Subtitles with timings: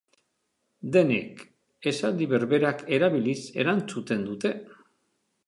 [0.95, 1.43] Denek
[1.91, 4.57] esaldi berberak erabiliz erantzuten dute.